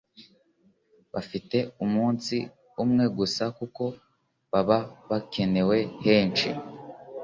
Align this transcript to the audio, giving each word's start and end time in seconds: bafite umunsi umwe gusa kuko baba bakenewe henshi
bafite 1.13 1.57
umunsi 1.83 2.35
umwe 2.83 3.05
gusa 3.17 3.43
kuko 3.57 3.83
baba 4.51 4.79
bakenewe 5.09 5.77
henshi 6.05 6.49